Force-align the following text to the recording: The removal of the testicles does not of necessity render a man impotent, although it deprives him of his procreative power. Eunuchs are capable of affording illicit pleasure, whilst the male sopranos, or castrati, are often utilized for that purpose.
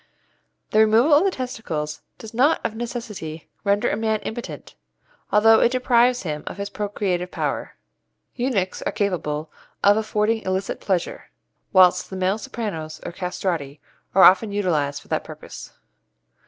The 0.71 0.79
removal 0.79 1.13
of 1.13 1.23
the 1.23 1.29
testicles 1.29 2.01
does 2.17 2.33
not 2.33 2.59
of 2.65 2.75
necessity 2.75 3.51
render 3.63 3.87
a 3.87 3.95
man 3.95 4.19
impotent, 4.21 4.73
although 5.31 5.59
it 5.59 5.73
deprives 5.73 6.23
him 6.23 6.43
of 6.47 6.57
his 6.57 6.71
procreative 6.71 7.29
power. 7.29 7.75
Eunuchs 8.35 8.81
are 8.81 8.91
capable 8.91 9.51
of 9.83 9.97
affording 9.97 10.41
illicit 10.41 10.79
pleasure, 10.81 11.29
whilst 11.71 12.09
the 12.09 12.15
male 12.15 12.39
sopranos, 12.39 12.99
or 13.05 13.11
castrati, 13.11 13.79
are 14.15 14.23
often 14.23 14.51
utilized 14.51 15.03
for 15.03 15.07
that 15.09 15.23
purpose. 15.23 15.71